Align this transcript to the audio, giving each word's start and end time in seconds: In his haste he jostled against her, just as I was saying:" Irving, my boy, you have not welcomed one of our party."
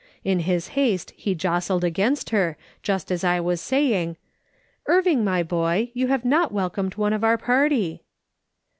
In 0.23 0.39
his 0.39 0.69
haste 0.69 1.11
he 1.11 1.35
jostled 1.35 1.83
against 1.83 2.31
her, 2.31 2.57
just 2.81 3.11
as 3.11 3.23
I 3.23 3.39
was 3.39 3.61
saying:" 3.61 4.17
Irving, 4.87 5.23
my 5.23 5.43
boy, 5.43 5.91
you 5.93 6.07
have 6.07 6.25
not 6.25 6.51
welcomed 6.51 6.95
one 6.95 7.13
of 7.13 7.23
our 7.23 7.37
party." 7.37 8.01